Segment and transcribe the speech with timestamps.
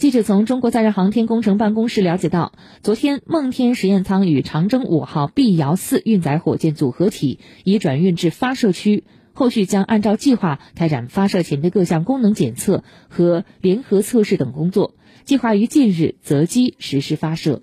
[0.00, 14.94] 记者从中国载人航天工程办公室了解到，昨天梦天实验舱与长征五号 B 遥四运载火箭组合体已转运至发射区，后续将按照计划开展发射前的各项功能检测和联合测试等工作，
[15.26, 17.60] 计划于近日择机实施发射。